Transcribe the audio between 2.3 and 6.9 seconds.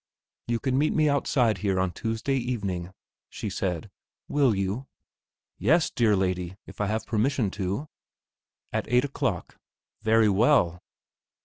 evening," she said. "Will you?" "Yes, dear lady, if I